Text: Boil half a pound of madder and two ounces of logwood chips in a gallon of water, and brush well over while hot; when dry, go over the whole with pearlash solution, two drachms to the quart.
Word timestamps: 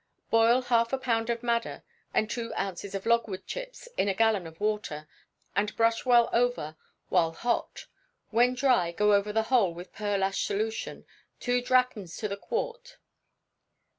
Boil 0.31 0.63
half 0.63 0.91
a 0.93 0.97
pound 0.97 1.29
of 1.29 1.43
madder 1.43 1.83
and 2.11 2.27
two 2.27 2.51
ounces 2.57 2.95
of 2.95 3.05
logwood 3.05 3.45
chips 3.45 3.87
in 3.97 4.07
a 4.07 4.15
gallon 4.15 4.47
of 4.47 4.59
water, 4.59 5.07
and 5.55 5.75
brush 5.75 6.07
well 6.07 6.27
over 6.33 6.75
while 7.09 7.33
hot; 7.33 7.85
when 8.31 8.55
dry, 8.55 8.91
go 8.91 9.13
over 9.13 9.31
the 9.31 9.43
whole 9.53 9.75
with 9.75 9.93
pearlash 9.93 10.43
solution, 10.43 11.05
two 11.39 11.61
drachms 11.61 12.17
to 12.17 12.27
the 12.27 12.35
quart. 12.35 12.97